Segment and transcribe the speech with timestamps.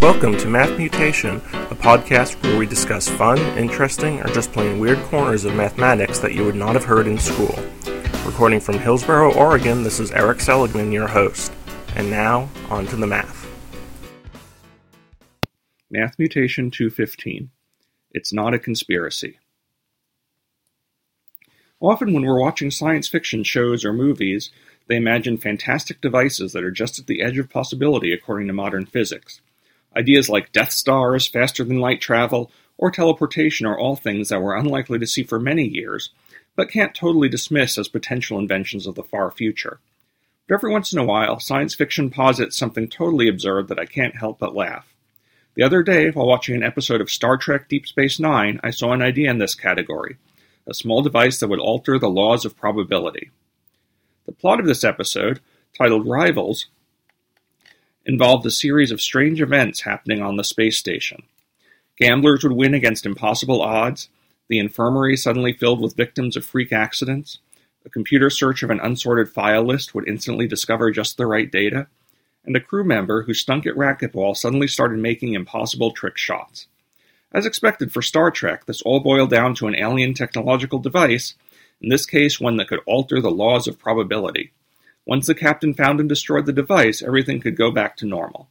[0.00, 4.98] Welcome to Math Mutation, a podcast where we discuss fun, interesting, or just plain weird
[5.06, 7.58] corners of mathematics that you would not have heard in school.
[8.24, 11.52] Recording from Hillsboro, Oregon, this is Erik Seligman, your host.
[11.96, 13.44] And now, on to the math.
[15.90, 17.50] Math Mutation 215.
[18.12, 19.40] It's not a conspiracy.
[21.80, 24.52] Often, when we're watching science fiction shows or movies,
[24.86, 28.86] they imagine fantastic devices that are just at the edge of possibility according to modern
[28.86, 29.40] physics.
[29.96, 34.56] Ideas like Death Stars, faster than light travel, or teleportation are all things that we're
[34.56, 36.10] unlikely to see for many years,
[36.56, 39.80] but can't totally dismiss as potential inventions of the far future.
[40.46, 44.16] But every once in a while, science fiction posits something totally absurd that I can't
[44.16, 44.94] help but laugh.
[45.54, 48.92] The other day, while watching an episode of Star Trek Deep Space Nine, I saw
[48.92, 50.16] an idea in this category
[50.68, 53.30] a small device that would alter the laws of probability.
[54.26, 55.40] The plot of this episode,
[55.76, 56.66] titled Rivals,
[58.08, 61.22] involved a series of strange events happening on the space station.
[61.98, 64.08] Gamblers would win against impossible odds,
[64.48, 67.38] the infirmary suddenly filled with victims of freak accidents,
[67.84, 71.86] a computer search of an unsorted file list would instantly discover just the right data,
[72.46, 76.66] and a crew member who stunk at racquetball suddenly started making impossible trick shots.
[77.30, 81.34] As expected for Star Trek, this all boiled down to an alien technological device
[81.82, 84.50] in this case one that could alter the laws of probability.
[85.08, 88.50] Once the captain found and destroyed the device, everything could go back to normal.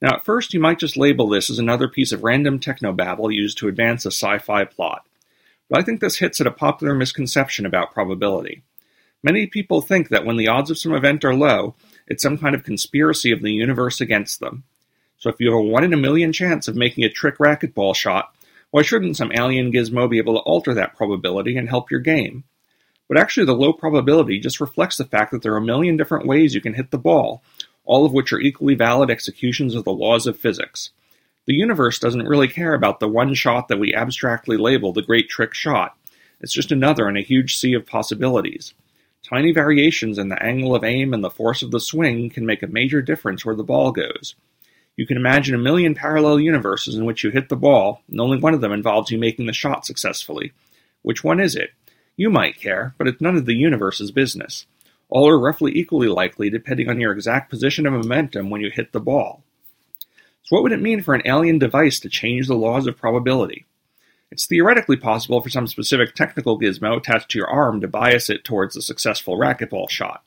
[0.00, 3.58] Now, at first, you might just label this as another piece of random technobabble used
[3.58, 5.04] to advance a sci fi plot.
[5.68, 8.62] But I think this hits at a popular misconception about probability.
[9.24, 11.74] Many people think that when the odds of some event are low,
[12.06, 14.62] it's some kind of conspiracy of the universe against them.
[15.18, 17.96] So if you have a 1 in a million chance of making a trick racquetball
[17.96, 18.32] shot,
[18.70, 22.44] why shouldn't some alien gizmo be able to alter that probability and help your game?
[23.08, 26.26] But actually, the low probability just reflects the fact that there are a million different
[26.26, 27.42] ways you can hit the ball,
[27.84, 30.90] all of which are equally valid executions of the laws of physics.
[31.46, 35.28] The universe doesn't really care about the one shot that we abstractly label the great
[35.28, 35.96] trick shot.
[36.40, 38.72] It's just another in a huge sea of possibilities.
[39.22, 42.62] Tiny variations in the angle of aim and the force of the swing can make
[42.62, 44.34] a major difference where the ball goes.
[44.96, 48.38] You can imagine a million parallel universes in which you hit the ball, and only
[48.38, 50.52] one of them involves you making the shot successfully.
[51.02, 51.70] Which one is it?
[52.16, 54.66] You might care, but it's none of the universe's business.
[55.08, 58.92] All are roughly equally likely depending on your exact position of momentum when you hit
[58.92, 59.42] the ball.
[60.44, 63.66] So, what would it mean for an alien device to change the laws of probability?
[64.30, 68.44] It's theoretically possible for some specific technical gizmo attached to your arm to bias it
[68.44, 70.22] towards a successful racquetball shot.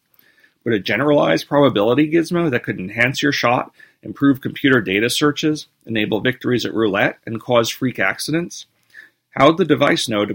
[0.63, 6.21] But a generalized probability gizmo that could enhance your shot improve computer data searches, enable
[6.21, 8.65] victories at roulette, and cause freak accidents?
[9.31, 10.33] How would the device know to,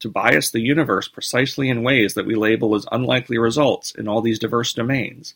[0.00, 4.20] to bias the universe precisely in ways that we label as unlikely results in all
[4.20, 5.34] these diverse domains?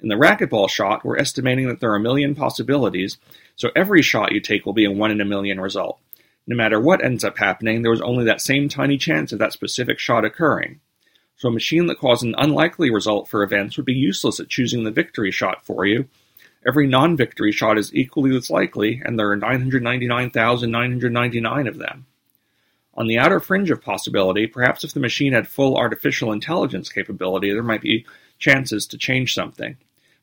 [0.00, 3.16] In the racquetball shot, we're estimating that there are a million possibilities,
[3.56, 5.98] so every shot you take will be a one in a million result.
[6.46, 9.52] No matter what ends up happening, there was only that same tiny chance of that
[9.52, 10.80] specific shot occurring.
[11.36, 14.84] So a machine that caused an unlikely result for events would be useless at choosing
[14.84, 16.06] the victory shot for you,
[16.66, 22.06] Every non-victory shot is equally as likely, and there are 999,999 of them.
[22.96, 27.50] On the outer fringe of possibility, perhaps if the machine had full artificial intelligence capability,
[27.52, 28.06] there might be
[28.38, 29.76] chances to change something.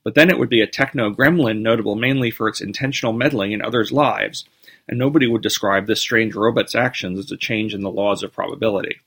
[0.04, 3.62] But then it would be a techno gremlin notable mainly for its intentional meddling in
[3.62, 4.46] others' lives,
[4.88, 8.34] and nobody would describe this strange robot's actions as a change in the laws of
[8.34, 9.02] probability.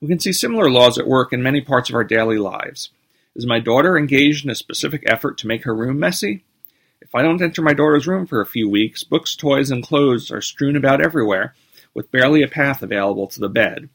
[0.00, 2.90] We can see similar laws at work in many parts of our daily lives.
[3.34, 6.44] Is my daughter engaged in a specific effort to make her room messy?
[7.00, 10.30] If I don't enter my daughter's room for a few weeks, books, toys, and clothes
[10.30, 11.54] are strewn about everywhere,
[11.98, 13.88] with barely a path available to the bed.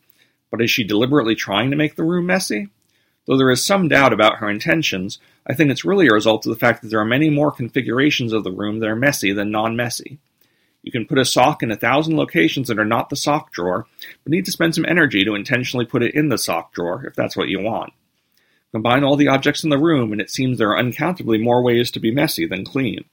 [0.51, 2.67] But is she deliberately trying to make the room messy?
[3.25, 6.49] Though there is some doubt about her intentions, I think it's really a result of
[6.49, 9.51] the fact that there are many more configurations of the room that are messy than
[9.51, 10.19] non messy.
[10.81, 13.87] You can put a sock in a thousand locations that are not the sock drawer,
[14.25, 17.15] but need to spend some energy to intentionally put it in the sock drawer if
[17.15, 17.93] that's what you want.
[18.73, 21.89] Combine all the objects in the room, and it seems there are uncountably more ways
[21.91, 23.05] to be messy than clean.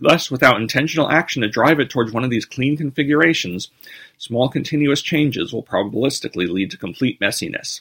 [0.00, 3.70] Thus, without intentional action to drive it towards one of these clean configurations,
[4.18, 7.80] small continuous changes will probabilistically lead to complete messiness.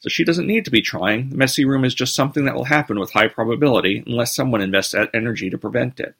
[0.00, 2.64] So she doesn't need to be trying, the messy room is just something that will
[2.64, 6.14] happen with high probability unless someone invests energy to prevent it.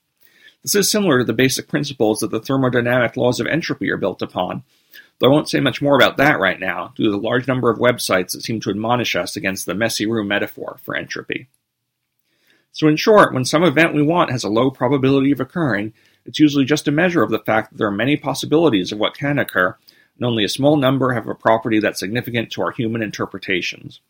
[0.63, 4.23] This is similar to the basic principles that the thermodynamic laws of entropy are built
[4.23, 4.65] upon,
[5.19, 7.71] Though I won't say much more about that right now, due to the large number
[7.71, 11.49] of websites that seem to admonish us against the messy room metaphor for entropy.
[12.77, 15.95] So, in short, when some event we want has a low probability of occurring,
[16.27, 19.17] it's usually just a measure of the fact that there are many possibilities of what
[19.17, 19.75] can occur,
[20.19, 24.01] and only a small number have a property that's significant to our human interpretations.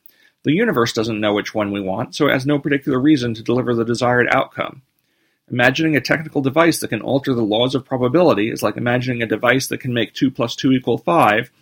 [0.42, 3.42] The universe doesn't know which one we want, so it has no particular reason to
[3.44, 4.82] deliver the desired outcome.
[5.48, 9.26] Imagining a technical device that can alter the laws of probability is like imagining a
[9.26, 11.52] device that can make 2 plus 2 equal 5,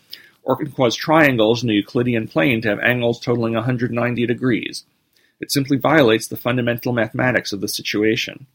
[0.42, 4.86] or can cause triangles in a Euclidean plane to have angles totaling 190 degrees.
[5.44, 8.46] It simply violates the fundamental mathematics of the situation.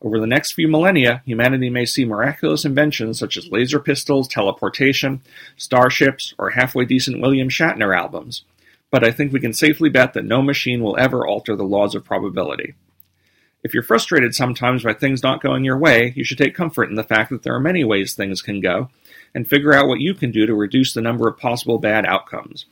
[0.00, 5.22] Over the next few millennia, humanity may see miraculous inventions such as laser pistols, teleportation,
[5.56, 8.44] starships, or halfway decent William Shatner albums.
[8.88, 11.96] But I think we can safely bet that no machine will ever alter the laws
[11.96, 12.74] of probability.
[13.64, 16.94] If you're frustrated sometimes by things not going your way, you should take comfort in
[16.94, 18.90] the fact that there are many ways things can go,
[19.34, 22.66] and figure out what you can do to reduce the number of possible bad outcomes.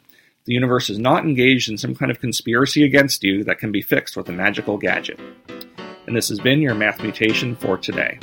[0.46, 3.82] The universe is not engaged in some kind of conspiracy against you that can be
[3.82, 5.20] fixed with a magical gadget.
[6.06, 8.18] And this has been your Math Mutation for today.